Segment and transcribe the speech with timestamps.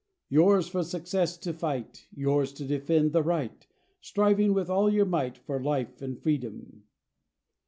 [0.29, 3.67] Yours for success to fight; Yours to defend the right;
[3.99, 6.85] Striving with all your might For life and freedom.